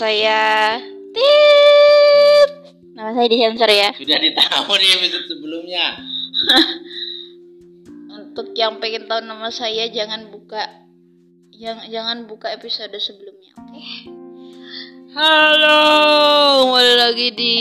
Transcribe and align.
Saya 0.00 0.80
Tit. 1.12 2.50
Nama 2.96 3.12
saya 3.12 3.28
disensor 3.28 3.68
ya. 3.68 3.92
Sudah 3.92 4.16
ditahu 4.16 4.72
di 4.80 4.96
episode 4.96 5.28
sebelumnya. 5.28 5.92
Untuk 8.16 8.56
yang 8.56 8.80
pengen 8.80 9.04
tahu 9.04 9.20
nama 9.28 9.52
saya 9.52 9.92
jangan 9.92 10.32
buka 10.32 10.88
yang 11.52 11.84
jangan 11.92 12.24
buka 12.24 12.48
episode 12.48 12.96
sebelumnya, 12.96 13.52
oke? 13.60 13.84
Halo, 15.12 15.84
kembali 16.64 16.94
lagi 16.96 17.28
di 17.36 17.54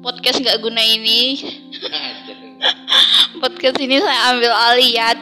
podcast 0.00 0.40
nggak 0.40 0.64
guna 0.64 0.80
ini. 0.80 1.44
podcast 3.44 3.76
ini 3.84 4.00
saya 4.00 4.32
ambil 4.32 4.48
alih 4.48 4.96
ya. 4.96 5.12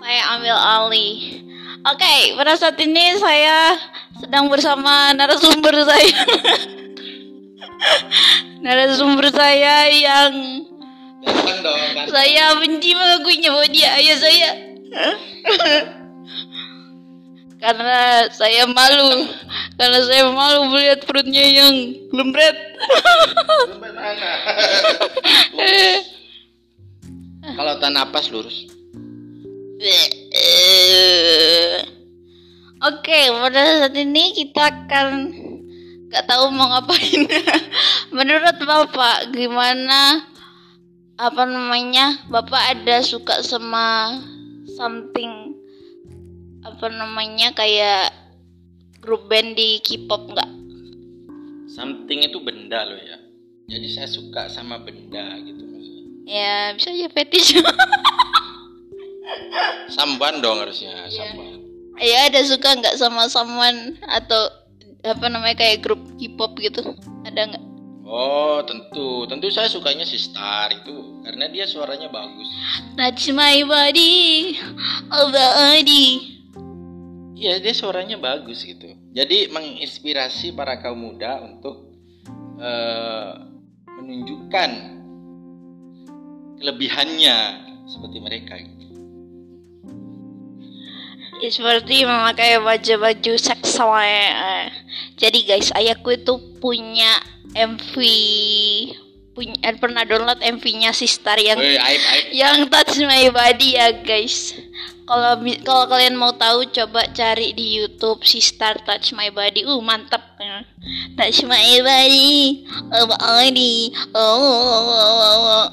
Saya 0.00 0.22
ambil 0.32 0.56
alih. 0.56 1.44
Oke, 1.86 2.34
pada 2.34 2.58
saat 2.58 2.74
ini 2.82 3.14
saya 3.14 3.78
sedang 4.18 4.50
bersama 4.50 5.14
narasumber 5.14 5.86
saya. 5.86 6.18
narasumber 8.66 9.30
saya 9.30 9.86
yang 9.94 10.34
Ganteng 11.26 11.58
dong, 11.62 12.10
saya 12.10 12.58
benci 12.58 12.90
mengakuinya 12.90 13.54
bahwa 13.54 13.68
dia 13.70 13.88
ayah 14.02 14.18
saya. 14.18 14.50
Karena 17.62 18.26
saya 18.34 18.66
malu. 18.66 19.30
Karena 19.78 20.00
saya 20.02 20.26
malu 20.30 20.70
melihat 20.70 21.06
perutnya 21.06 21.44
yang 21.46 21.74
lembret. 22.10 22.56
Mana? 23.78 24.30
Kalau 27.58 27.78
tak 27.78 27.90
napas 27.94 28.26
lurus. 28.34 28.66
Oke, 32.86 33.18
pada 33.34 33.82
saat 33.82 33.98
ini 33.98 34.30
kita 34.30 34.62
akan 34.62 35.06
nggak 36.06 36.24
tahu 36.30 36.54
mau 36.54 36.70
ngapain. 36.70 37.26
Menurut 38.14 38.62
Bapak, 38.62 39.34
gimana 39.34 40.22
apa 41.18 41.42
namanya? 41.50 42.22
Bapak 42.30 42.78
ada 42.78 43.02
suka 43.02 43.42
sama 43.42 44.14
something 44.78 45.58
apa 46.62 46.86
namanya 46.94 47.50
kayak 47.58 48.14
grup 49.02 49.26
band 49.26 49.58
di 49.58 49.82
K-pop 49.82 50.30
nggak? 50.30 50.50
Something 51.66 52.22
itu 52.22 52.38
benda 52.38 52.86
loh 52.86 53.02
ya. 53.02 53.18
Jadi 53.66 53.86
saya 53.90 54.06
suka 54.06 54.46
sama 54.46 54.78
benda 54.78 55.34
gitu 55.42 55.58
maksudnya. 55.58 56.04
Ya 56.22 56.70
bisa 56.78 56.94
aja 56.94 57.10
fetish. 57.10 57.58
Samban 59.90 60.38
dong 60.38 60.62
harusnya, 60.62 61.10
Iya. 61.10 61.34
samban. 61.34 61.65
Ya 62.00 62.28
ada 62.28 62.40
suka 62.44 62.76
nggak 62.76 62.96
sama 63.00 63.28
someone 63.28 63.96
atau 64.04 64.50
apa 65.06 65.26
namanya 65.30 65.56
kayak 65.62 65.86
grup 65.86 66.02
K-pop 66.18 66.58
gitu? 66.58 66.82
Ada 67.22 67.54
nggak? 67.54 67.64
Oh, 68.06 68.62
tentu. 68.62 69.26
Tentu 69.26 69.50
saya 69.50 69.66
sukanya 69.66 70.06
si 70.06 70.14
Star 70.14 70.70
itu 70.70 71.22
karena 71.26 71.50
dia 71.50 71.66
suaranya 71.66 72.06
bagus. 72.06 72.46
Touch 72.94 73.34
my 73.34 73.66
body, 73.66 74.54
oh 75.10 75.26
body. 75.34 76.38
Iya, 77.36 77.60
dia 77.60 77.74
suaranya 77.74 78.16
bagus 78.16 78.62
gitu. 78.62 78.94
Jadi 79.12 79.50
menginspirasi 79.50 80.54
para 80.54 80.78
kaum 80.80 81.02
muda 81.02 81.42
untuk 81.44 81.92
eh, 82.62 83.32
menunjukkan 83.90 84.70
kelebihannya 86.62 87.36
seperti 87.90 88.18
mereka 88.22 88.54
gitu. 88.56 88.75
Ya, 91.46 91.54
seperti 91.54 92.02
memakai 92.02 92.58
baju-baju 92.58 93.38
seksual. 93.38 94.66
Jadi 95.14 95.46
guys, 95.46 95.70
ayahku 95.78 96.18
itu 96.18 96.34
punya 96.58 97.22
MV 97.54 97.94
punya 99.30 99.54
eh, 99.62 99.78
pernah 99.78 100.02
download 100.02 100.42
MV-nya 100.42 100.90
Sistar 100.90 101.38
yang 101.38 101.54
Woi, 101.54 101.78
aib 101.78 102.02
aib. 102.02 102.24
yang 102.34 102.56
touch 102.66 102.98
my 102.98 103.30
body 103.30 103.78
ya 103.78 103.94
guys. 103.94 104.58
Kalau 105.06 105.38
kalau 105.62 105.86
kalian 105.86 106.18
mau 106.18 106.34
tahu 106.34 106.66
coba 106.66 107.14
cari 107.14 107.54
di 107.54 107.78
YouTube 107.78 108.26
Sistar 108.26 108.82
touch 108.82 109.14
my 109.14 109.30
body. 109.30 109.62
Uh 109.62 109.78
mantap. 109.78 110.34
Touch 111.14 111.46
my 111.46 111.78
body. 111.78 112.66
Oh 112.90 113.06
body. 113.06 113.94
Oh, 114.10 114.18
oh, 114.18 114.82
oh, 114.82 114.82
oh, 114.82 115.38
oh. 115.46 115.66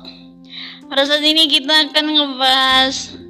Pada 0.86 1.10
saat 1.10 1.26
ini 1.26 1.50
kita 1.50 1.90
akan 1.90 2.06
ngebahas 2.14 3.23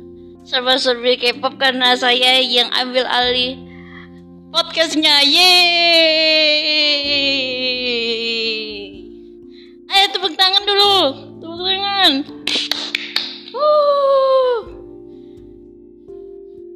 serba-serbi 0.44 1.16
K-pop 1.16 1.56
karena 1.56 1.96
saya 1.96 2.44
yang 2.44 2.68
ambil 2.76 3.08
alih 3.08 3.56
podcastnya. 4.52 5.24
Yeay. 5.24 5.64
Ayo 9.88 10.06
tepuk 10.12 10.36
tangan 10.36 10.64
dulu. 10.68 10.96
Tepuk 11.40 11.59
tangan. 11.64 12.12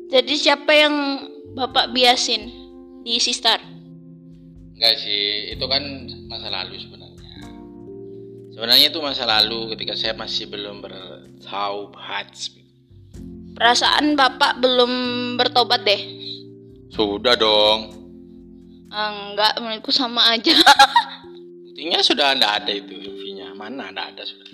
Jadi 0.07 0.33
siapa 0.39 0.71
yang 0.71 1.27
Bapak 1.51 1.91
biasin 1.91 2.47
di 3.03 3.19
Sistar? 3.19 3.59
Enggak 4.77 4.95
sih, 5.03 5.51
itu 5.51 5.65
kan 5.67 5.83
masa 6.31 6.47
lalu 6.47 6.79
sebenarnya. 6.79 7.33
Sebenarnya 8.55 8.87
itu 8.93 8.99
masa 9.03 9.27
lalu 9.27 9.75
ketika 9.75 9.97
saya 9.99 10.13
masih 10.15 10.47
belum 10.47 10.79
bertaubat. 10.85 12.56
Perasaan 13.57 14.13
Bapak 14.13 14.61
belum 14.61 14.91
bertobat 15.41 15.81
deh. 15.81 15.97
Sudah 16.93 17.33
dong. 17.33 17.89
Enggak, 18.93 19.57
menurutku 19.57 19.89
sama 19.89 20.21
aja. 20.29 20.53
Buktinya 21.65 21.97
sudah 22.05 22.37
anda 22.37 22.61
ada 22.61 22.69
itu 22.69 22.93
MV-nya. 22.93 23.57
Mana 23.57 23.89
anda 23.89 24.13
ada 24.13 24.21
sudah. 24.21 24.45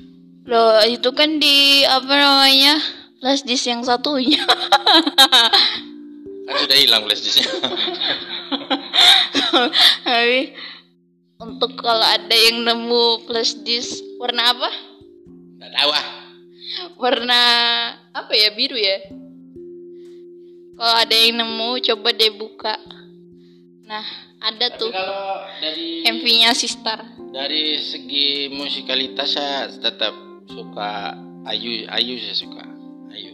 Loh, 0.47 0.79
itu 0.87 1.11
kan 1.11 1.35
di 1.35 1.83
apa 1.83 2.07
namanya? 2.07 2.79
Flash 3.19 3.43
disk 3.43 3.67
yang 3.67 3.83
satunya. 3.83 4.39
Kan 6.43 6.55
sudah 6.59 6.75
hilang 6.75 7.07
flash 7.07 7.23
disknya. 7.23 7.47
Tapi 10.07 10.51
untuk 11.39 11.79
kalau 11.79 12.03
ada 12.03 12.35
yang 12.35 12.67
nemu 12.67 13.27
flash 13.27 13.63
disk 13.63 14.03
warna 14.19 14.51
apa? 14.51 14.69
Tidak 15.59 15.71
tahu 15.71 15.91
ah. 15.91 16.05
Warna 16.99 17.41
apa 18.13 18.31
ya? 18.31 18.53
Biru 18.53 18.77
ya? 18.77 18.97
Kalau 20.73 20.95
ada 20.95 21.13
yang 21.13 21.37
nemu 21.37 21.69
coba 21.83 22.07
deh 22.11 22.31
buka. 22.31 22.75
Nah, 23.83 24.03
ada 24.39 24.69
Tapi 24.69 24.79
tuh 24.79 24.89
kalau 24.89 25.43
dari 25.59 26.01
MV-nya 26.03 26.51
Sistar. 26.53 27.03
dari 27.29 27.77
segi 27.79 28.47
musikalitas 28.49 29.31
saya 29.31 29.69
tetap 29.69 30.13
suka 30.45 31.13
Ayu 31.43 31.83
Ayu 31.87 32.17
saya 32.17 32.33
suka 32.33 32.63
Ayu 33.09 33.31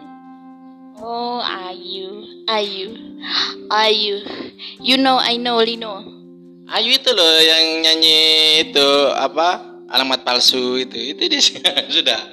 Oh, 1.00 1.40
Ayu, 1.40 2.44
Ayu, 2.46 2.88
Ayu. 3.70 4.16
You 4.80 4.98
know, 4.98 5.16
I 5.16 5.38
know, 5.38 5.58
Lino. 5.58 6.04
Ayu 6.68 6.94
itu 6.94 7.10
loh 7.14 7.34
yang 7.40 7.82
nyanyi 7.82 8.20
itu 8.68 8.88
apa 9.10 9.64
alamat 9.88 10.22
palsu 10.22 10.78
itu 10.78 11.16
itu 11.16 11.22
dia 11.26 11.42
sudah 11.96 12.20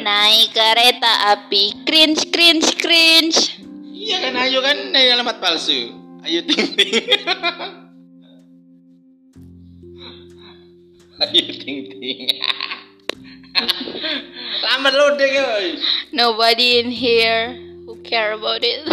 Naik 0.00 0.56
kereta 0.56 1.36
api, 1.36 1.84
cringe, 1.84 2.32
cringe, 2.32 2.72
cringe. 2.80 3.60
iya 4.00 4.16
kan 4.24 4.32
Ayu 4.40 4.64
kan 4.64 4.96
nyanyi 4.96 5.12
alamat 5.12 5.36
palsu 5.44 5.92
Ayu 6.24 6.40
ting 6.48 6.72
ting 6.72 6.88
Ayu 11.28 11.44
ting 11.60 11.78
ting 11.92 12.18
Lambat 14.64 14.94
loading 14.96 15.32
guys 15.36 15.84
Nobody 16.16 16.80
in 16.80 16.88
here 16.88 17.60
who 17.84 18.00
care 18.06 18.38
about 18.38 18.62
it. 18.62 18.86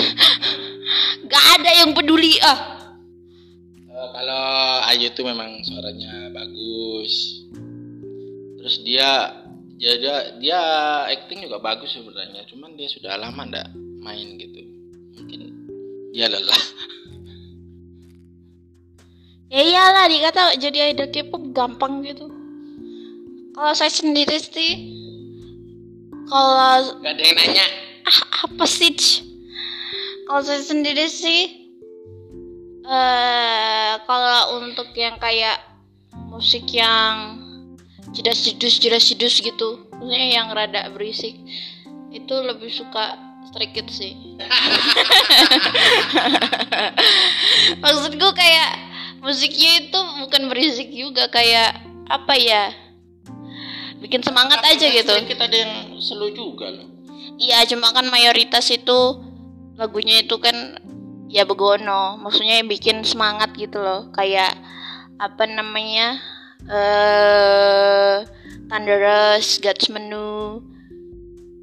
Gak 1.32 1.46
ada 1.62 1.72
yang 1.86 1.94
peduli 1.94 2.34
ah. 2.42 2.58
Eh, 3.86 4.08
kalau 4.10 4.46
Ayu 4.90 5.14
itu 5.14 5.22
memang 5.22 5.62
suaranya 5.62 6.34
bagus. 6.34 7.46
Terus 8.58 8.76
dia 8.82 9.38
dia 9.78 9.94
dia, 10.02 10.16
dia 10.42 10.60
acting 11.14 11.46
juga 11.46 11.62
bagus 11.62 11.94
sebenarnya, 11.94 12.44
cuman 12.50 12.74
dia 12.74 12.90
sudah 12.90 13.14
lama 13.18 13.46
ndak 13.46 13.68
main 14.02 14.38
gitu. 14.38 14.62
Mungkin 15.18 15.40
dia 16.14 16.28
lelah. 16.28 16.64
Ya 19.48 19.64
iyalah 19.64 20.12
dikata 20.12 20.60
jadi 20.60 20.92
idol 20.92 21.08
K-pop 21.08 21.56
gampang 21.56 22.04
gitu. 22.04 22.28
Kalau 23.56 23.72
saya 23.72 23.88
sendiri 23.88 24.36
sih, 24.44 24.92
kalau 26.28 27.00
Gak 27.00 27.16
ada 27.16 27.24
yang 27.24 27.36
nanya. 27.40 27.66
ah, 28.04 28.44
apa 28.44 28.68
sih? 28.68 28.92
Kalau 30.28 30.44
saya 30.44 30.60
sendiri 30.60 31.08
sih, 31.08 31.72
eh 32.84 33.94
kalau 34.04 34.60
untuk 34.60 34.92
yang 35.00 35.16
kayak 35.16 35.64
musik 36.28 36.68
yang 36.76 37.47
jedas 38.18 38.42
jedus 38.42 38.82
jedas 38.82 39.06
jedus 39.06 39.38
gitu, 39.38 39.86
maksudnya 39.94 40.42
yang 40.42 40.50
rada 40.50 40.90
berisik, 40.90 41.38
itu 42.10 42.36
lebih 42.42 42.74
suka 42.74 43.28
Stray 43.48 43.72
Kids 43.72 43.96
sih. 43.96 44.14
maksudku 47.84 48.28
kayak 48.36 48.72
musiknya 49.24 49.88
itu 49.88 50.00
bukan 50.20 50.52
berisik 50.52 50.92
juga 50.92 51.32
kayak 51.32 51.80
apa 52.12 52.36
ya? 52.36 52.76
Bikin 54.04 54.22
semangat 54.22 54.60
Tapi 54.60 54.78
aja 54.78 54.88
gitu. 54.92 55.14
Kita 55.26 55.48
ada 55.48 55.58
yang 55.58 55.74
slow 56.04 56.30
juga 56.36 56.70
loh. 56.70 56.88
iya 57.38 57.62
cuma 57.70 57.94
kan 57.94 58.10
mayoritas 58.10 58.66
itu 58.74 59.22
lagunya 59.78 60.26
itu 60.26 60.36
kan 60.44 60.84
ya 61.32 61.48
begono. 61.48 62.20
Maksudnya 62.20 62.60
bikin 62.68 63.08
semangat 63.08 63.56
gitu 63.56 63.80
loh. 63.80 64.12
Kayak 64.12 64.60
apa 65.18 65.50
namanya 65.50 66.22
eh 66.66 68.26
Thunderous, 68.68 69.64
God's 69.64 69.88
Menu, 69.88 70.60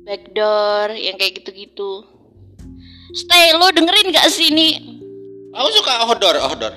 Backdoor, 0.08 0.96
yang 0.96 1.20
kayak 1.20 1.44
gitu-gitu. 1.44 2.04
Stay, 3.12 3.52
lo 3.54 3.68
dengerin 3.70 4.10
gak 4.10 4.32
sih 4.32 4.48
ini? 4.50 4.80
Aku 5.54 5.68
suka 5.70 6.08
outdoor, 6.08 6.34
outdoor. 6.40 6.74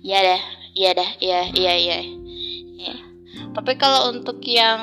Iya 0.00 0.18
dah, 0.24 0.42
iya 0.72 0.90
dah, 0.96 1.10
iya, 1.20 1.40
iya, 1.52 1.72
iya. 1.76 1.98
Iya. 2.80 2.94
Tapi 3.52 3.76
kalau 3.76 4.14
untuk 4.14 4.40
yang 4.46 4.80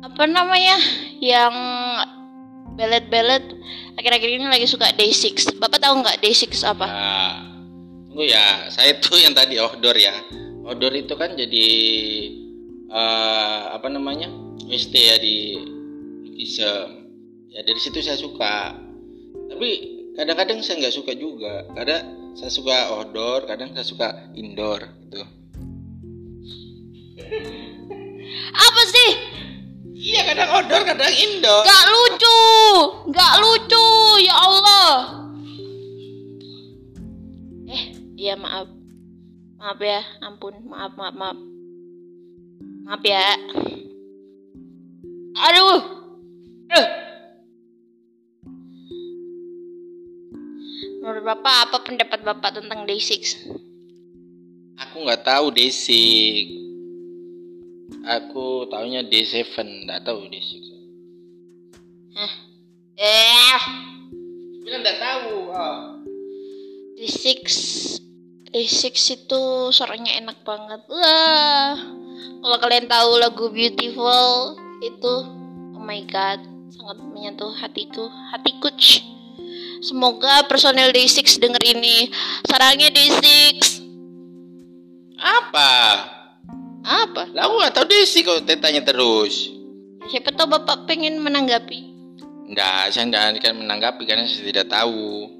apa 0.00 0.24
namanya, 0.24 0.80
yang 1.20 1.52
ballad-ballad, 2.78 3.44
akhir-akhir 4.00 4.30
ini 4.30 4.46
lagi 4.48 4.64
suka 4.64 4.94
Day6. 4.96 5.58
Bapak 5.60 5.82
tahu 5.82 6.00
nggak 6.00 6.24
Day6 6.24 6.64
apa? 6.64 6.86
Nah, 6.88 7.49
ya, 8.24 8.68
saya 8.72 8.96
tuh 8.98 9.18
yang 9.20 9.36
tadi 9.36 9.56
outdoor 9.60 9.96
ya. 9.96 10.14
Outdoor 10.66 10.94
itu 10.96 11.14
kan 11.16 11.36
jadi 11.36 11.68
eh, 12.90 13.60
apa 13.72 13.86
namanya? 13.88 14.28
ST 14.70 14.94
ya 14.94 15.16
di 15.18 15.58
Lukisem. 16.26 16.88
Ya 17.50 17.60
dari 17.66 17.80
situ 17.82 18.00
saya 18.00 18.16
suka. 18.16 18.72
Tapi 19.50 19.70
kadang-kadang 20.14 20.62
saya 20.64 20.80
nggak 20.86 20.96
suka 20.96 21.12
juga. 21.12 21.66
Kadang 21.76 22.32
saya 22.38 22.48
suka 22.48 22.94
outdoor, 22.94 23.44
kadang 23.44 23.74
saya 23.76 23.84
suka 23.84 24.08
indoor 24.38 24.80
gitu. 25.04 25.22
Apa 28.54 28.82
sih? 28.88 29.10
Iya, 30.00 30.32
kadang 30.32 30.48
outdoor, 30.48 30.82
kadang 30.88 31.12
indoor. 31.12 31.60
Gak 31.60 31.84
lucu, 31.92 32.40
gak 33.12 33.34
lucu, 33.44 33.86
ya 34.24 34.32
Allah. 34.32 35.19
Iya 38.20 38.36
maaf, 38.36 38.68
maaf 39.56 39.80
ya, 39.80 40.04
ampun, 40.20 40.52
maaf, 40.68 40.92
maaf, 40.92 41.16
maaf, 41.16 41.38
maaf 42.84 43.00
ya. 43.00 43.24
Aduh, 45.40 45.80
Aduh. 46.68 46.88
Menurut 51.00 51.24
bapak 51.24 51.56
apa 51.64 51.76
pendapat 51.80 52.20
bapak 52.20 52.60
tentang 52.60 52.84
Day6? 52.84 53.48
Aku 54.76 55.00
nggak 55.00 55.24
tahu 55.24 55.48
Desik. 55.48 56.60
Aku 58.00 58.68
taunya 58.68 59.00
D7, 59.04 59.44
nggak 59.88 60.04
tahu 60.04 60.28
D6. 60.28 60.52
Eh, 63.00 63.60
Bilang 64.60 64.84
nggak 64.84 65.00
tahu. 65.00 65.32
Oh. 65.56 65.80
Day6 67.00 67.48
Day6 68.50 68.90
itu 69.14 69.42
suaranya 69.70 70.18
enak 70.18 70.42
banget. 70.42 70.82
Wah. 70.90 71.78
Kalau 72.40 72.56
kalian 72.58 72.90
tahu 72.90 73.10
lagu 73.22 73.46
Beautiful 73.54 74.58
itu 74.82 75.14
oh 75.76 75.82
my 75.82 76.02
god, 76.10 76.42
sangat 76.74 76.98
menyentuh 77.14 77.54
hatiku. 77.54 78.10
Hatiku. 78.34 78.74
ch. 78.74 79.06
Semoga 79.80 80.44
personel 80.50 80.90
Day6 80.90 81.38
denger 81.38 81.62
ini. 81.62 82.10
Sarangnya 82.44 82.90
Day6. 82.90 83.22
Apa? 85.20 85.72
Apa? 86.82 87.30
Lah 87.30 87.46
aku 87.46 87.54
nggak 87.60 87.74
tahu 87.76 87.86
Desi 87.86 88.26
kalau 88.26 88.42
tanya 88.42 88.82
terus. 88.82 89.46
Siapa 90.10 90.34
tahu 90.34 90.58
Bapak 90.58 90.90
pengen 90.90 91.22
menanggapi. 91.22 91.86
Enggak, 92.50 92.90
saya 92.90 93.06
enggak 93.06 93.46
akan 93.46 93.54
menanggapi 93.62 94.02
karena 94.10 94.26
saya 94.26 94.50
tidak 94.50 94.74
tahu. 94.74 95.38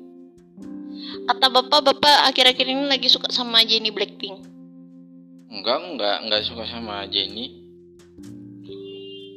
Kata 1.31 1.47
Bapak, 1.47 1.87
Bapak 1.87 2.27
akhir-akhir 2.27 2.67
ini 2.67 2.91
lagi 2.91 3.07
suka 3.07 3.31
sama 3.31 3.63
Jennie 3.63 3.95
Blackpink. 3.95 4.35
Enggak, 5.47 5.79
enggak, 5.79 6.17
enggak 6.27 6.43
suka 6.43 6.67
sama 6.67 7.07
Jenny. 7.07 7.55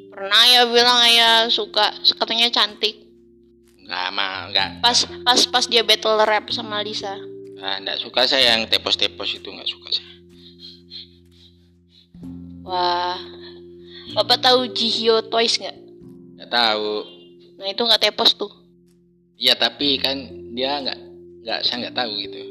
Pernah 0.10 0.44
ya 0.50 0.66
bilang 0.66 1.06
ya 1.14 1.46
suka, 1.54 1.94
katanya 2.18 2.50
cantik. 2.50 2.98
Enggak, 3.86 4.10
mah, 4.10 4.50
enggak. 4.50 4.82
Pas 4.82 5.06
pas 5.22 5.38
pas 5.46 5.66
dia 5.70 5.86
battle 5.86 6.18
rap 6.26 6.50
sama 6.50 6.82
Lisa. 6.82 7.14
Ah, 7.62 7.78
enggak 7.78 8.02
suka 8.02 8.26
saya 8.26 8.58
yang 8.58 8.66
tepos-tepos 8.66 9.30
itu 9.38 9.54
enggak 9.54 9.70
suka 9.70 9.94
saya. 9.94 10.14
Wah, 12.66 13.22
Bapak 14.18 14.42
tahu 14.42 14.66
Jihyo 14.74 15.30
Toys 15.30 15.62
nggak? 15.62 15.78
Enggak 16.42 16.50
tahu. 16.58 17.06
Nah 17.62 17.70
itu 17.70 17.82
nggak 17.86 18.02
tepos 18.02 18.34
tuh. 18.34 18.50
Iya, 19.38 19.54
tapi 19.54 20.02
kan 20.02 20.18
dia 20.58 20.82
enggak 20.82 21.13
enggak 21.44 21.60
saya 21.68 21.76
enggak 21.84 21.96
tahu 22.00 22.12
gitu. 22.24 22.42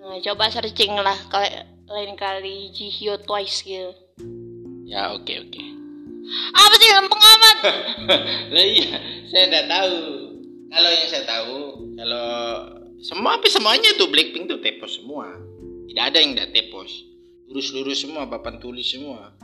Nah, 0.00 0.16
coba 0.24 0.48
searching 0.48 0.96
lah 0.96 1.18
kali 1.28 1.52
lain 1.86 2.16
kali 2.16 2.72
Jihyo 2.72 3.20
Toys 3.28 3.60
gitu. 3.60 3.92
Ya, 4.88 5.12
oke, 5.12 5.28
oke. 5.28 5.62
Apa 6.56 6.74
sih 6.80 6.88
gampang 6.90 7.22
amat? 7.22 7.56
lah 8.56 8.66
iya, 8.66 8.96
saya 9.28 9.52
enggak 9.52 9.68
tahu. 9.68 9.98
Kalau 10.66 10.90
yang 10.90 11.08
saya 11.12 11.24
tahu, 11.28 11.58
kalau 11.94 12.28
semua 13.04 13.36
tapi 13.38 13.52
semuanya 13.52 13.92
tuh 14.00 14.08
Blackpink 14.08 14.48
tuh 14.48 14.58
tepos 14.64 14.96
semua. 14.96 15.28
Tidak 15.86 16.04
ada 16.08 16.18
yang 16.18 16.32
enggak 16.32 16.56
tepos. 16.56 17.04
Lurus-lurus 17.46 18.02
semua, 18.02 18.26
papan 18.26 18.58
tulis 18.58 18.88
semua. 18.88 19.36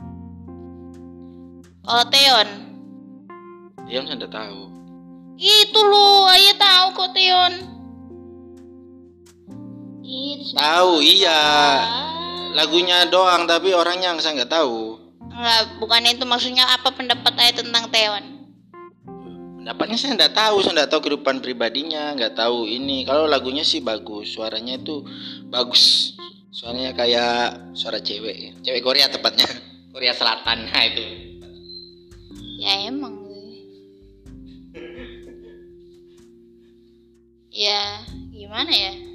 Kalau 1.83 2.05
Teon, 2.09 2.49
Dia 3.85 4.01
saya 4.01 4.15
enggak 4.17 4.33
tahu. 4.33 4.61
itu 5.37 5.79
loh, 5.83 6.25
ayah 6.31 6.55
tahu 6.55 6.85
kok 6.97 7.11
Teon. 7.13 7.82
It's 10.13 10.53
Tahu, 10.53 11.01
iya. 11.01 11.41
Lagunya 12.53 13.09
doang 13.09 13.49
tapi 13.49 13.73
orangnya 13.73 14.13
yang 14.13 14.21
saya 14.21 14.37
nggak 14.37 14.53
tahu. 14.53 15.01
Enggak, 15.33 15.81
bukan 15.81 16.05
itu 16.05 16.23
maksudnya 16.29 16.69
apa 16.69 16.93
pendapat 16.93 17.33
ayah 17.41 17.55
tentang 17.65 17.89
Teon? 17.89 18.25
Pendapatnya 19.57 19.97
saya 19.97 20.13
nggak 20.13 20.35
tahu, 20.37 20.55
saya 20.61 20.73
nggak 20.77 20.91
tahu 20.93 21.01
kehidupan 21.07 21.41
pribadinya, 21.41 22.13
nggak 22.13 22.37
tahu 22.37 22.69
ini. 22.69 23.01
Kalau 23.09 23.25
lagunya 23.25 23.65
sih 23.65 23.81
bagus, 23.81 24.37
suaranya 24.37 24.77
itu 24.77 25.01
bagus. 25.49 26.13
Suaranya 26.53 26.93
kayak 26.93 27.73
suara 27.73 27.97
cewek, 27.97 28.61
cewek 28.61 28.85
Korea 28.85 29.09
tepatnya, 29.09 29.49
Korea 29.95 30.13
Selatan. 30.13 30.69
Nah 30.69 30.83
itu. 30.85 31.05
Ya 32.61 32.85
emang. 32.85 33.17
Ya, 37.53 38.01
gimana 38.33 38.73
ya? 38.73 39.12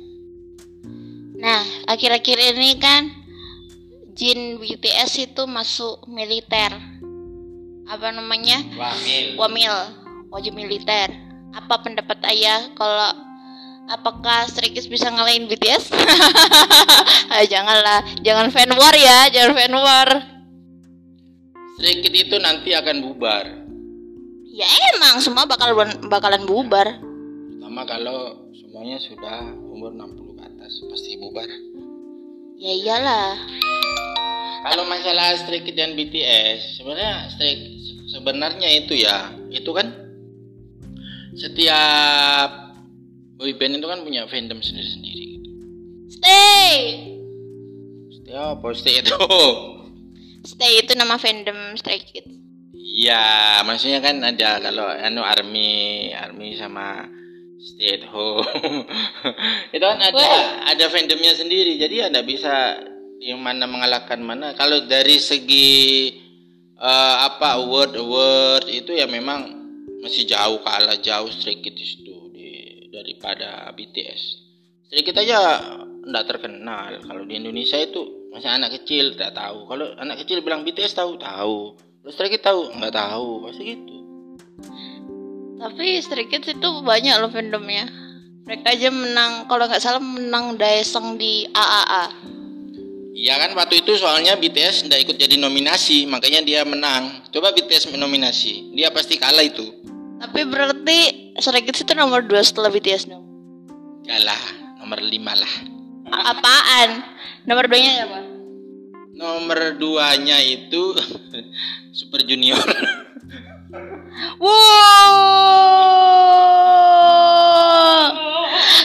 Nah, 1.38 1.62
akhir-akhir 1.86 2.58
ini 2.58 2.74
kan 2.82 3.14
Jin 4.18 4.58
BTS 4.58 5.30
itu 5.30 5.46
masuk 5.46 6.02
militer. 6.10 6.74
Apa 7.86 8.10
namanya? 8.10 8.58
Wamil. 8.74 9.38
Wamil, 9.38 9.74
wajib 10.34 10.58
militer. 10.58 11.14
Apa 11.54 11.78
pendapat 11.86 12.18
ayah 12.34 12.74
kalau 12.74 13.14
apakah 13.86 14.50
Stray 14.50 14.74
Kids 14.74 14.90
bisa 14.90 15.06
ngalahin 15.06 15.46
BTS? 15.46 15.94
ah, 17.32 17.44
janganlah, 17.46 18.02
jangan 18.26 18.50
fan 18.50 18.74
war 18.74 18.94
ya, 18.98 19.30
jangan 19.30 19.54
fan 19.54 19.74
war. 19.78 20.08
Stray 21.78 22.02
Kids 22.02 22.18
itu 22.26 22.36
nanti 22.42 22.74
akan 22.74 22.98
bubar. 22.98 23.46
Ya 24.50 24.66
emang 24.98 25.22
semua 25.22 25.46
bakal 25.46 25.78
bakalan 26.10 26.42
bubar. 26.42 26.98
Pertama 27.54 27.86
kalau 27.86 28.50
semuanya 28.50 28.98
sudah 28.98 29.54
umur 29.70 29.94
60 29.94 30.34
ke 30.34 30.42
atas 30.42 30.72
pasti 30.90 31.07
bubar. 31.28 31.48
Ya 32.56 32.72
iyalah. 32.72 33.36
Kalau 34.64 34.84
masalah 34.88 35.36
Stray 35.36 35.60
Kids 35.62 35.76
dan 35.76 35.92
BTS, 35.92 36.80
sebenarnya 36.80 37.28
Stray 37.36 37.54
sebenarnya 38.08 38.68
itu 38.72 38.96
ya, 38.96 39.30
itu 39.52 39.70
kan 39.76 39.92
setiap 41.36 42.74
boyband 43.38 43.78
itu 43.78 43.86
kan 43.86 44.00
punya 44.02 44.26
fandom 44.26 44.58
sendiri-sendiri. 44.58 45.24
gitu. 45.38 45.50
Stay. 46.18 46.76
Setiap 48.18 48.58
apa 48.58 48.66
stay 48.74 49.04
itu? 49.04 49.14
Stay 50.56 50.80
itu 50.80 50.96
nama 50.96 51.20
fandom 51.20 51.76
Stray 51.76 52.00
Kids. 52.02 52.32
Iya, 52.74 53.62
maksudnya 53.62 54.02
kan 54.02 54.18
ada 54.24 54.58
kalau 54.58 54.90
anu 54.90 55.22
army, 55.22 56.10
army 56.10 56.58
sama 56.58 57.06
stay 57.58 57.98
at 57.98 58.04
home. 58.08 58.46
itu 59.74 59.84
kan 59.84 59.98
ada 59.98 60.14
Wah. 60.14 60.70
ada 60.70 60.84
fandomnya 60.88 61.34
sendiri. 61.34 61.76
Jadi 61.76 62.06
ada 62.06 62.22
bisa 62.22 62.78
yang 63.18 63.42
mana 63.42 63.66
mengalahkan 63.66 64.22
mana. 64.22 64.54
Kalau 64.54 64.86
dari 64.86 65.18
segi 65.18 66.10
eh, 66.78 67.16
apa 67.18 67.58
award 67.58 67.98
award 67.98 68.66
itu 68.70 68.94
ya 68.94 69.10
memang 69.10 69.58
masih 69.98 70.24
jauh 70.30 70.62
kalah 70.62 70.96
jauh 71.02 71.26
Stray 71.34 71.58
Kids 71.58 71.98
itu 71.98 72.16
di, 72.30 72.48
daripada 72.94 73.74
BTS. 73.74 74.22
Sedikit 74.88 75.18
aja 75.18 75.58
nggak 76.06 76.24
terkenal. 76.24 77.02
Kalau 77.02 77.26
di 77.26 77.36
Indonesia 77.36 77.76
itu 77.76 78.30
masih 78.30 78.48
anak 78.48 78.78
kecil 78.80 79.18
tidak 79.18 79.34
tahu. 79.34 79.66
Kalau 79.66 79.86
anak 79.98 80.22
kecil 80.22 80.40
bilang 80.46 80.62
BTS 80.62 80.94
tahu 80.94 81.18
tahu. 81.18 81.74
Terus 82.06 82.14
Stray 82.14 82.30
Kids 82.30 82.46
tahu 82.46 82.70
nggak 82.78 82.94
tahu 82.94 83.50
pasti 83.50 83.62
gitu. 83.74 83.97
Tapi 85.58 85.98
Stray 85.98 86.30
Kids 86.30 86.54
itu 86.54 86.68
banyak 86.86 87.18
loh 87.18 87.30
fandomnya. 87.34 87.90
Mereka 88.46 88.64
aja 88.64 88.88
menang, 88.88 89.44
kalau 89.50 89.68
nggak 89.68 89.82
salah 89.82 90.00
menang 90.00 90.56
Daesung 90.56 91.18
di 91.20 91.44
AAA. 91.52 92.04
Iya 93.18 93.34
kan 93.34 93.50
waktu 93.58 93.82
itu 93.82 93.98
soalnya 93.98 94.38
BTS 94.38 94.86
nggak 94.86 95.00
ikut 95.04 95.16
jadi 95.18 95.34
nominasi, 95.36 96.06
makanya 96.06 96.40
dia 96.46 96.62
menang. 96.62 97.26
Coba 97.34 97.50
BTS 97.50 97.90
nominasi, 97.92 98.72
dia 98.78 98.94
pasti 98.94 99.18
kalah 99.18 99.42
itu. 99.42 99.66
Tapi 100.22 100.46
berarti 100.46 100.98
Stray 101.42 101.66
Kids 101.66 101.82
itu 101.82 101.92
nomor 101.98 102.22
2 102.22 102.38
setelah 102.46 102.70
BTS 102.70 103.10
dong. 103.10 103.26
Kalah 104.06 104.42
nomor 104.78 105.02
5 105.02 105.10
lah. 105.34 105.52
A- 106.14 106.26
apaan? 106.32 106.90
Nomor 107.44 107.66
2 107.66 107.76
nya 107.82 107.92
apa? 108.06 108.20
Nomor 109.18 109.74
duanya 109.74 110.38
itu 110.38 110.94
Super 111.98 112.22
Junior. 112.22 112.62
Wow. 113.68 115.12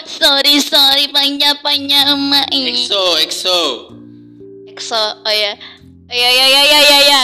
Sorry 0.04 0.60
sorry 0.60 1.08
panjang 1.08 1.56
panjang 1.64 2.12
emak 2.12 2.52
ini. 2.52 2.84
EXO, 2.84 3.16
EXO. 3.24 3.60
EXO, 4.68 5.04
oh 5.24 5.32
ya, 5.32 5.56
ya 6.12 6.30
ya 6.36 6.46
ya 6.52 6.62
ya 6.68 6.80
ya 6.84 7.00
ya. 7.00 7.24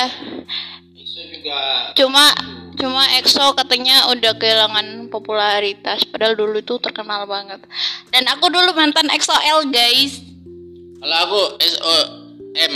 EXO 0.96 1.20
juga. 1.36 1.60
Cuma 2.00 2.32
cuma 2.80 3.04
EXO 3.20 3.52
katanya 3.60 4.08
udah 4.08 4.40
kehilangan 4.40 5.12
popularitas, 5.12 6.08
padahal 6.08 6.40
dulu 6.40 6.64
itu 6.64 6.80
terkenal 6.80 7.28
banget. 7.28 7.60
Dan 8.16 8.24
aku 8.32 8.48
dulu 8.48 8.72
mantan 8.72 9.12
EXO-L 9.12 9.68
guys. 9.68 10.24
Kalau 11.04 11.18
aku 11.28 11.60
SO 11.60 11.96
M. 12.56 12.74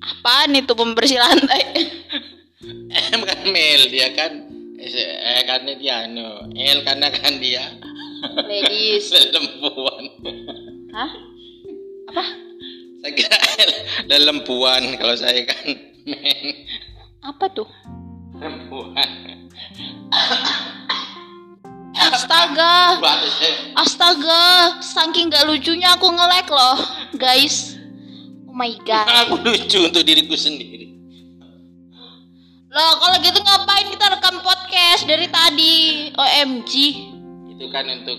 Apaan 0.00 0.56
itu 0.56 0.72
pembersih 0.76 1.16
lantai? 1.16 1.64
M 2.60 3.20
kan 3.24 3.40
male 3.48 3.88
dia 3.88 4.12
kan. 4.12 4.32
S 4.76 4.92
eh 5.00 5.44
karena 5.48 5.72
dia 5.80 6.04
anu. 6.04 6.44
L 6.52 6.78
karena 6.84 7.08
kan 7.08 7.40
dia 7.40 7.64
Ladies. 8.20 9.08
lempuan. 9.32 10.04
Hah? 10.92 11.10
Apa? 12.12 12.24
Saya 13.00 13.12
kira 13.16 13.36
L 14.12 14.24
lempuan 14.28 14.92
kalau 15.00 15.16
saya 15.16 15.40
kan 15.48 15.72
men. 16.04 16.68
Apa 17.24 17.48
tuh? 17.48 17.68
Lempuan. 18.36 19.08
Astaga. 21.96 23.00
Astaga, 23.76 24.44
saking 24.84 25.32
gak 25.32 25.44
lucunya 25.48 25.96
aku 25.96 26.08
nge-like 26.12 26.48
loh, 26.48 26.80
guys. 27.16 27.76
Oh 28.48 28.56
my 28.56 28.72
god. 28.88 29.04
Aku 29.28 29.36
lucu 29.44 29.84
untuk 29.84 30.00
diriku 30.04 30.32
sendiri. 30.32 30.79
Loh, 32.70 33.02
kalau 33.02 33.18
gitu 33.18 33.42
ngapain 33.42 33.90
kita 33.90 34.06
rekam 34.14 34.46
podcast 34.46 35.02
dari 35.02 35.26
tadi? 35.26 36.06
OMG. 36.14 36.72
Itu 37.50 37.66
kan 37.74 37.82
untuk 37.90 38.14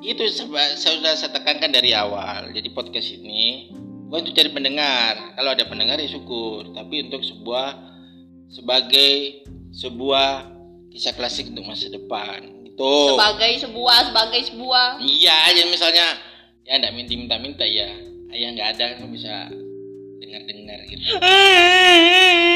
itu 0.00 0.24
seba- 0.32 0.72
saya 0.72 0.96
sudah 0.96 1.12
saya 1.12 1.30
tekankan 1.36 1.68
dari 1.68 1.92
awal. 1.92 2.48
Jadi 2.48 2.72
podcast 2.72 3.12
ini 3.12 3.68
bukan 4.08 4.24
untuk 4.24 4.32
cari 4.40 4.48
pendengar. 4.56 5.36
Kalau 5.36 5.52
ada 5.52 5.68
pendengar 5.68 6.00
ya 6.00 6.08
syukur, 6.08 6.72
tapi 6.72 7.04
untuk 7.04 7.28
sebuah 7.28 7.76
sebagai 8.48 9.44
sebuah 9.76 10.48
kisah 10.88 11.12
klasik 11.12 11.52
untuk 11.52 11.68
masa 11.68 11.92
depan. 11.92 12.40
Gitu. 12.64 12.94
Sebagai 13.12 13.68
sebuah, 13.68 13.98
sebagai 14.08 14.40
sebuah. 14.48 14.88
Iya, 15.04 15.60
jadi 15.60 15.68
misalnya 15.68 16.06
ya 16.64 16.80
enggak 16.80 16.96
minta 16.96 17.12
minta 17.20 17.36
minta 17.36 17.64
ya. 17.68 17.92
Ayah 18.32 18.48
nggak 18.48 18.68
ada 18.80 18.84
kan 18.96 19.12
bisa 19.12 19.52
dengar-dengar 20.24 20.78
gitu. 20.88 21.04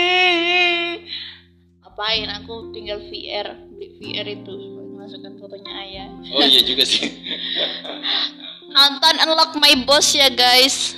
Apain 1.98 2.30
aku 2.30 2.70
tinggal 2.70 3.02
VR, 3.10 3.58
beli 3.74 3.90
VR 3.98 4.30
itu 4.30 4.54
masukkan 4.94 5.34
fotonya 5.34 5.72
ayah. 5.82 6.06
Oh 6.30 6.46
iya 6.46 6.62
juga 6.62 6.86
sih. 6.86 7.10
Nonton 8.70 9.18
Unlock 9.26 9.58
My 9.58 9.74
Boss 9.82 10.14
ya 10.14 10.30
guys. 10.30 10.94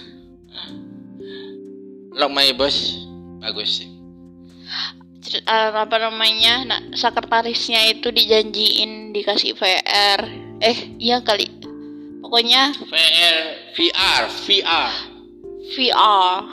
Lock 2.12 2.36
my 2.36 2.52
boss 2.52 3.00
bagus 3.40 3.80
sih. 3.80 3.88
Eh, 5.40 5.70
apa 5.72 5.96
namanya? 5.96 6.68
Nah, 6.68 6.80
sekretarisnya 6.92 7.96
itu 7.96 8.12
dijanjiin 8.12 9.16
dikasih 9.16 9.56
VR. 9.56 10.20
Eh, 10.60 11.00
iya 11.00 11.24
kali. 11.24 11.48
Pokoknya 12.20 12.76
VR, 12.76 13.72
VR, 13.72 14.22
VR. 14.44 14.92
VR, 15.64 16.44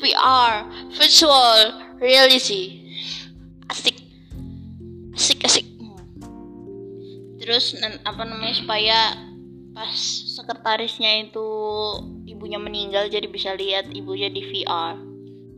VR, 0.00 0.52
virtual 0.96 1.58
reality, 2.00 2.87
asik, 5.18 5.42
asik. 5.42 5.66
Terus 7.42 7.74
apa 8.06 8.22
namanya 8.22 8.54
supaya 8.54 9.18
pas 9.74 9.90
sekretarisnya 10.38 11.26
itu 11.26 11.48
ibunya 12.30 12.62
meninggal 12.62 13.10
jadi 13.10 13.26
bisa 13.26 13.50
lihat 13.58 13.90
ibunya 13.90 14.30
di 14.30 14.46
VR. 14.46 14.94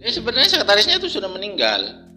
Ya 0.01 0.09
sebenarnya 0.09 0.49
sekretarisnya 0.49 0.97
itu 0.97 1.13
sudah 1.13 1.29
meninggal. 1.29 2.09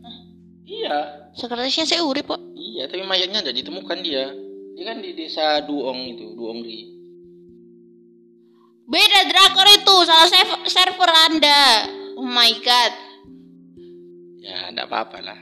Iya. 0.64 1.28
Sekretarisnya 1.36 1.84
saya 1.84 2.08
urip 2.08 2.32
kok. 2.32 2.40
Iya, 2.56 2.88
tapi 2.88 3.04
mayatnya 3.04 3.44
tidak 3.44 3.60
ditemukan 3.60 4.00
dia. 4.00 4.32
Dia 4.80 4.84
kan 4.88 5.04
di 5.04 5.12
desa 5.12 5.60
Duong 5.68 6.00
itu, 6.16 6.34
Duong 6.40 6.64
Ri. 6.64 6.80
Beda 8.88 9.20
drakor 9.28 9.68
itu, 9.68 9.96
salah 10.08 10.30
server, 10.32 10.60
server 10.66 11.12
Anda. 11.12 11.62
Oh 12.16 12.26
my 12.26 12.52
god. 12.64 12.94
Ya, 14.40 14.72
tidak 14.72 14.88
apa-apa 14.88 15.20
lah. 15.24 15.40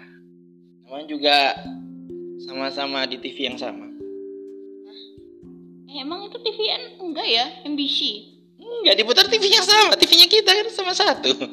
Namanya 0.85 1.07
juga 1.07 1.37
sama-sama 2.45 3.05
di 3.05 3.21
TV 3.21 3.51
yang 3.51 3.57
sama. 3.59 3.91
Eh, 5.91 5.99
emang 5.99 6.23
itu 6.23 6.39
TVN 6.39 7.03
enggak 7.03 7.27
ya? 7.27 7.45
MBC. 7.67 7.99
Enggak 8.61 8.95
diputar 8.95 9.27
TV 9.27 9.51
yang 9.51 9.67
sama, 9.67 9.99
TV-nya 9.99 10.31
kita 10.31 10.47
kan 10.47 10.67
sama 10.71 10.95
satu. 10.95 11.35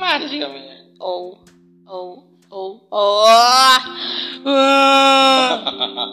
Mana 0.00 0.26
sih 0.26 0.42
kamu? 0.42 0.58
Oh, 0.98 1.38
oh, 1.86 2.26
oh, 2.50 2.72
oh. 2.90 3.78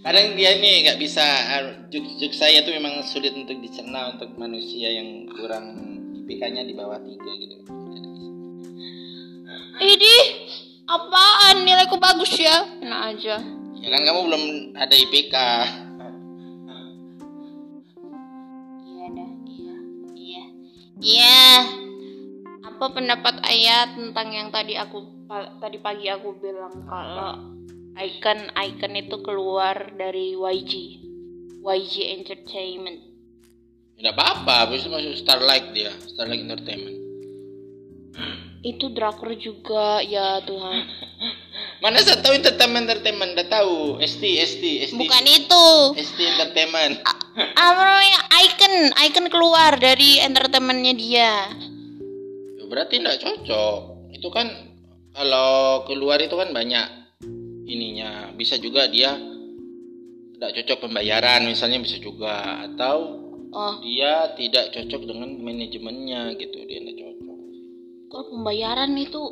Kadang 0.00 0.32
dia 0.34 0.58
ini 0.58 0.82
nggak 0.82 0.98
bisa 0.98 1.22
juk-juk 1.92 2.32
saya 2.34 2.66
tuh 2.66 2.74
memang 2.74 3.04
sulit 3.06 3.30
untuk 3.36 3.60
dicerna 3.62 4.16
untuk 4.16 4.32
manusia 4.40 4.90
yang 4.90 5.28
kurang 5.30 5.76
IPK-nya 6.24 6.66
di 6.66 6.74
bawah 6.74 6.98
tiga 6.98 7.32
gitu. 7.38 7.56
Ini 9.80 10.14
apaan? 10.90 11.62
Nilaiku 11.62 11.96
bagus 12.02 12.34
ya? 12.34 12.66
Enak 12.82 13.00
aja. 13.14 13.36
Ya 13.80 13.88
kan 13.88 14.02
kamu 14.04 14.20
belum 14.28 14.44
ada 14.76 14.94
IPK. 14.94 15.34
Iya 18.84 19.06
dah, 19.14 19.30
iya, 19.48 19.74
iya, 20.18 20.44
iya. 21.00 21.42
Apa 22.66 22.92
pendapat 22.92 23.40
ayah 23.48 23.88
tentang 23.96 24.34
yang 24.34 24.48
tadi 24.52 24.76
aku 24.76 25.24
tadi 25.62 25.78
pagi 25.80 26.10
aku 26.10 26.36
bilang 26.36 26.84
kalau 26.84 27.56
icon 27.96 28.52
icon 28.52 28.94
itu 29.00 29.16
keluar 29.24 29.96
dari 29.96 30.36
YG, 30.36 30.72
YG 31.64 32.20
Entertainment. 32.20 33.00
Tidak 34.00 34.16
apa-apa, 34.16 34.64
habis 34.64 34.84
itu 34.84 34.88
masuk 34.88 35.12
Starlight 35.12 35.76
dia, 35.76 35.92
Starlight 36.08 36.48
Entertainment. 36.48 36.99
Itu 38.60 38.92
drakor 38.92 39.32
juga 39.40 40.04
ya 40.04 40.44
Tuhan. 40.44 40.76
Mana 41.82 41.96
saya 42.04 42.20
tahu 42.20 42.36
entertainment 42.36 42.84
entertainment, 42.84 43.32
udah 43.32 43.48
tahu 43.48 43.74
ST 44.04 44.20
ST 44.20 44.62
ST 44.92 45.00
Bukan 45.00 45.24
itu. 45.24 45.66
ST 45.96 46.18
Entertainment. 46.20 47.00
Apa 47.56 47.80
namanya? 47.80 48.20
Icon, 48.44 48.74
icon 49.08 49.26
keluar 49.32 49.80
dari 49.80 50.20
entertainmentnya 50.20 50.92
dia. 50.92 51.32
Ya, 52.60 52.64
berarti 52.68 53.00
tidak 53.00 53.16
cocok. 53.24 54.12
Itu 54.12 54.28
kan 54.28 54.52
kalau 55.16 55.88
keluar 55.88 56.20
itu 56.20 56.36
kan 56.36 56.52
banyak 56.52 56.84
ininya. 57.64 58.28
Bisa 58.36 58.60
juga 58.60 58.84
dia 58.92 59.16
tidak 60.36 60.52
cocok 60.60 60.88
pembayaran 60.88 61.48
misalnya 61.48 61.80
bisa 61.80 61.96
juga 61.96 62.64
atau 62.68 63.20
Oh, 63.50 63.82
dia 63.82 64.30
tidak 64.38 64.70
cocok 64.70 65.10
dengan 65.10 65.34
manajemennya 65.42 66.38
gitu 66.38 66.62
dia 66.70 66.78
tidak 66.78 66.96
cocok. 67.02 67.09
Kalau 68.10 68.26
pembayaran 68.26 68.90
itu 68.98 69.22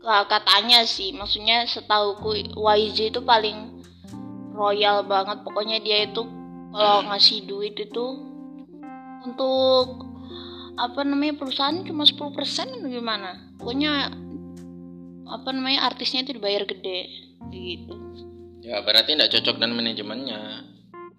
ka- 0.00 0.26
katanya 0.26 0.88
sih, 0.88 1.12
maksudnya 1.12 1.68
setauku 1.68 2.32
YG 2.56 3.12
itu 3.12 3.20
paling 3.20 3.84
royal 4.56 5.04
banget. 5.04 5.44
Pokoknya 5.44 5.78
dia 5.84 6.08
itu 6.08 6.24
kalau 6.72 7.04
ngasih 7.12 7.44
duit 7.44 7.76
itu 7.76 8.06
untuk 9.28 10.08
apa 10.74 11.06
namanya 11.06 11.38
perusahaan 11.38 11.84
cuma 11.86 12.02
10% 12.08 12.72
atau 12.80 12.88
gimana? 12.90 13.52
Pokoknya 13.60 14.10
apa 15.28 15.48
namanya 15.52 15.86
artisnya 15.86 16.24
itu 16.24 16.40
dibayar 16.40 16.64
gede. 16.64 17.22
gitu 17.52 17.94
Ya 18.64 18.80
berarti 18.80 19.12
tidak 19.12 19.28
cocok 19.28 19.60
dan 19.60 19.76
manajemennya. 19.76 20.40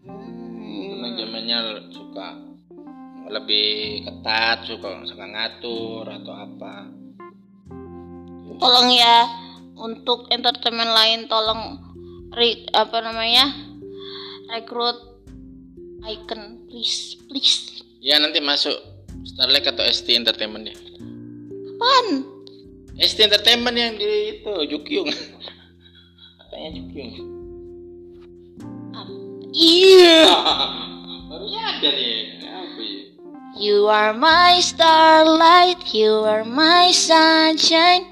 Hmm. 0.02 0.98
Manajemennya 0.98 1.94
suka 1.94 2.55
lebih 3.26 4.02
ketat, 4.06 4.66
suka 4.70 5.02
suka 5.06 5.26
ngatur 5.26 6.06
atau 6.06 6.34
apa. 6.34 6.76
tolong 8.56 8.88
ya 8.88 9.28
untuk 9.76 10.32
entertainment 10.32 10.88
lain 10.96 11.28
tolong 11.28 11.76
re- 12.32 12.64
apa 12.72 13.04
namanya 13.04 13.52
rekrut 14.48 14.96
icon 16.08 16.64
please 16.72 17.20
please 17.28 17.84
Ya 18.00 18.22
nanti 18.22 18.38
masuk 18.38 18.78
Starlight 19.26 19.66
atau 19.66 19.82
ST 19.90 20.14
Entertainment 20.14 20.70
ya. 20.70 20.78
apaan 21.76 22.24
ST 23.02 23.18
Entertainment 23.28 23.76
yang 23.76 23.98
di 24.00 24.40
itu 24.40 24.54
Jukyung. 24.72 25.10
Katanya 26.40 26.70
Jukyung. 26.80 27.12
iya 29.56 30.28
Baru 31.32 31.46
nyadar 31.50 31.96
ya. 31.96 32.35
Apa 33.56 33.64
you 33.64 33.88
are 33.88 34.12
my 34.12 34.60
starlight 34.60 35.80
you 35.96 36.12
are 36.28 36.44
my 36.44 36.92
sunshine 36.92 38.04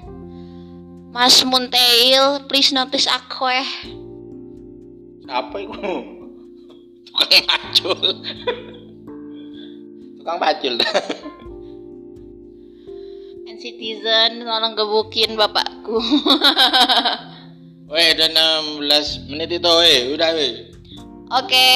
Mas 1.12 1.44
Muntail, 1.44 2.48
please 2.48 2.72
notice 2.72 3.04
aku 3.04 3.52
eh. 3.52 3.68
Siapa 5.28 5.56
itu? 5.60 5.78
Tukang 7.06 7.44
macul. 7.44 7.98
Tukang 10.16 10.38
macul. 10.40 10.74
And 13.46 13.60
citizen, 13.60 14.42
tolong 14.42 14.74
gebukin 14.74 15.36
bapakku. 15.38 16.00
Weh, 17.92 18.08
udah 18.16 18.28
16 18.80 19.28
menit 19.30 19.60
itu, 19.60 19.70
weh. 19.70 20.18
Udah, 20.18 20.34
weh. 20.34 20.73
Oke, 21.32 21.68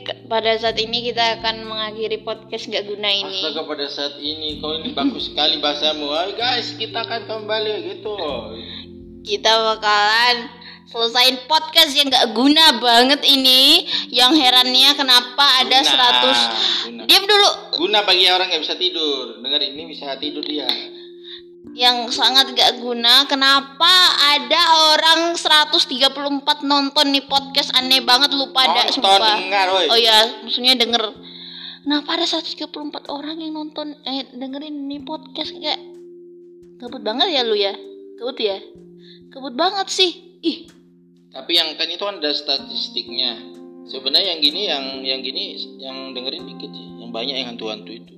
ke- 0.00 0.16
pada 0.24 0.56
saat 0.56 0.80
ini 0.80 1.04
kita 1.04 1.40
akan 1.40 1.68
mengakhiri 1.68 2.24
podcast 2.24 2.72
gak 2.72 2.88
guna 2.88 3.04
ini. 3.04 3.36
Astaga 3.36 3.68
pada 3.68 3.86
saat 3.86 4.16
ini 4.16 4.58
kau 4.58 4.72
ini 4.72 4.96
bagus 4.96 5.28
sekali 5.28 5.60
bahasamu. 5.60 6.08
Ayo 6.08 6.32
guys, 6.34 6.72
kita 6.72 7.04
akan 7.04 7.28
kembali 7.28 7.72
gitu. 7.92 8.16
Kita 9.20 9.52
bakalan 9.60 10.48
selesain 10.88 11.36
podcast 11.44 11.92
yang 11.92 12.08
gak 12.08 12.32
guna 12.32 12.80
banget 12.80 13.20
ini. 13.28 13.84
Yang 14.08 14.40
herannya 14.40 14.96
kenapa 14.96 15.46
ada 15.60 15.78
Guna, 15.84 15.92
100 15.92 16.88
guna. 16.88 17.02
Diam 17.04 17.24
dulu. 17.28 17.50
Guna 17.76 17.98
bagi 18.02 18.24
orang 18.32 18.48
yang 18.48 18.64
bisa 18.64 18.74
tidur. 18.74 19.36
Dengar 19.38 19.60
ini 19.60 19.84
bisa 19.84 20.16
tidur 20.16 20.40
dia. 20.40 20.64
Yang 21.72 22.12
sangat 22.12 22.52
gak 22.52 22.76
guna 22.76 23.24
kenapa 23.24 23.88
ada 24.36 24.62
orang 24.92 25.32
134 25.32 26.12
nonton 26.60 27.06
nih 27.08 27.24
podcast 27.24 27.72
aneh 27.72 28.04
banget 28.04 28.36
lu 28.36 28.52
pada 28.52 28.84
Nonton, 28.84 29.00
sumpah. 29.00 29.40
dengar. 29.40 29.66
Oh 29.88 29.96
ya, 29.96 30.44
maksudnya 30.44 30.76
denger. 30.76 31.00
Kenapa 31.84 32.20
ada 32.20 32.24
134 32.28 32.68
orang 33.08 33.40
yang 33.40 33.56
nonton 33.56 33.96
eh 34.04 34.28
dengerin 34.32 34.88
nih 34.88 35.04
podcast 35.04 35.56
kayak 35.56 35.80
gabut 36.78 37.00
banget 37.00 37.32
ya 37.32 37.40
lu 37.42 37.56
ya? 37.56 37.72
Gabut 38.20 38.36
ya? 38.36 38.60
Gabut 39.32 39.56
banget 39.56 39.88
sih. 39.88 40.12
Ih, 40.44 40.68
Tapi 41.32 41.56
yang 41.56 41.72
kan 41.74 41.88
itu 41.88 42.04
kan 42.04 42.20
ada 42.20 42.30
statistiknya. 42.30 43.40
Sebenarnya 43.84 44.36
yang 44.36 44.40
gini 44.40 44.60
yang 44.64 44.84
yang 45.00 45.20
gini 45.20 45.44
yang 45.76 46.12
dengerin 46.12 46.44
dikit 46.46 46.70
sih. 46.70 46.88
Yang 47.00 47.10
banyak 47.10 47.34
yang 47.40 47.48
hantu-hantu 47.52 47.90
itu. 47.90 48.14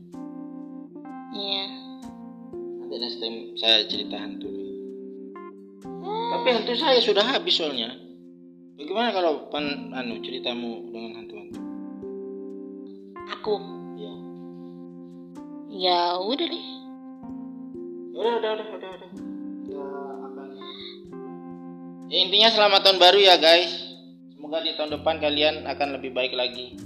iya. 1.32 1.85
Nanti 2.86 3.02
next 3.02 3.18
time 3.18 3.38
saya 3.58 3.82
cerita 3.90 4.14
hantu. 4.14 4.46
Tapi 6.06 6.48
hantu 6.54 6.70
saya 6.78 7.02
sudah 7.02 7.26
habis 7.26 7.58
soalnya. 7.58 7.90
Bagaimana 8.78 9.10
kalau 9.10 9.50
pan 9.50 9.90
anu 9.90 10.22
ceritamu 10.22 10.94
dengan 10.94 11.18
hantu-hantu? 11.18 11.60
Aku. 13.34 13.58
Ya. 13.98 14.14
Ya 15.74 16.00
udah 16.14 16.46
deh. 16.46 16.66
Udah, 18.14 18.32
udah, 18.38 18.50
udah, 18.54 18.66
udah, 18.78 18.90
udah. 19.02 19.10
Ya. 19.66 19.86
Ya, 22.06 22.18
intinya 22.22 22.54
selamat 22.54 22.86
tahun 22.86 22.98
baru 23.02 23.18
ya 23.18 23.34
guys. 23.34 23.98
Semoga 24.30 24.62
di 24.62 24.78
tahun 24.78 24.94
depan 24.94 25.18
kalian 25.18 25.66
akan 25.66 25.98
lebih 25.98 26.14
baik 26.14 26.38
lagi. 26.38 26.78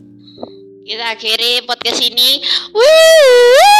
Kita 0.88 1.12
akhiri 1.12 1.68
podcast 1.68 2.00
ini. 2.00 2.40
Oh, 2.72 3.79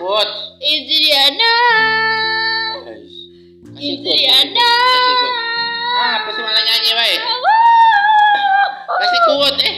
quote. 0.00 0.34
Yana. 4.24 4.60
Kasih 4.96 5.14
quote. 5.20 5.40
Ah, 6.00 6.12
apa 6.16 6.28
sih 6.32 6.40
malah 6.40 6.62
nyanyi, 6.64 6.90
baik? 6.96 7.20
Kasih 8.88 9.20
quote 9.28 9.60
eh. 9.60 9.76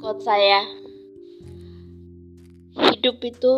Quote 0.00 0.22
saya. 0.24 0.64
Hidup 2.74 3.20
itu 3.20 3.52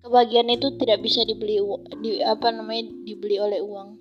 kebahagiaan 0.00 0.56
itu 0.56 0.72
tidak 0.80 1.04
bisa 1.04 1.20
dibeli 1.28 1.60
di 2.00 2.24
apa 2.24 2.48
namanya 2.48 2.88
dibeli 3.04 3.36
oleh 3.36 3.60
uang. 3.60 4.00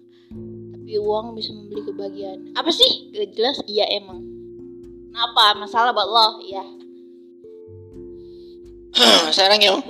Tapi 0.71 0.95
uang 1.03 1.35
bisa 1.35 1.51
membeli 1.51 1.83
kebahagiaan. 1.83 2.55
Apa 2.55 2.71
sih? 2.71 3.11
Jelas. 3.35 3.59
Iya 3.67 3.91
emang. 3.91 4.40
Kenapa? 5.11 5.59
Masalah 5.59 5.91
buat 5.91 6.07
lo? 6.07 6.27
Iya. 6.39 6.63
Sarang 9.35 9.59
yo. 9.59 9.83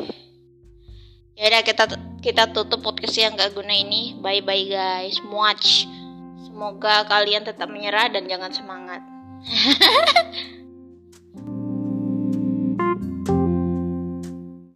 Ya 1.37 1.53
udah 1.53 1.61
kita 1.61 1.85
kita 2.25 2.49
tutup 2.49 2.81
podcast 2.81 3.13
yang 3.21 3.37
gak 3.37 3.53
guna 3.53 3.69
ini. 3.69 4.17
Bye 4.17 4.41
bye 4.41 4.65
guys. 4.65 5.21
Muach. 5.21 5.85
Semoga 6.41 7.05
kalian 7.05 7.45
tetap 7.45 7.69
menyerah 7.69 8.09
dan 8.09 8.25
jangan 8.25 8.49
semangat. 8.49 9.01